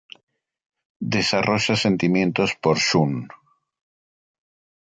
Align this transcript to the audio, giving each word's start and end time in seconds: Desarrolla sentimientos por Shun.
Desarrolla 1.15 1.75
sentimientos 1.75 2.51
por 2.63 2.77
Shun. 2.85 3.13